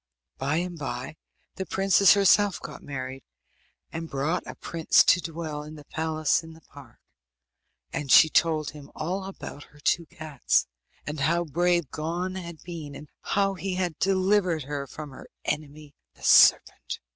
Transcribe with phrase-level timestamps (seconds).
[0.39, 1.15] By and bye
[1.57, 3.23] the princess herself got married,
[3.91, 6.97] and brought a prince to dwell in the palace in the park.
[7.93, 10.65] And she told him all about her two cats,
[11.05, 15.93] and how brave Gon had been, and how he had delivered her from her enemy
[16.15, 16.99] the serpent.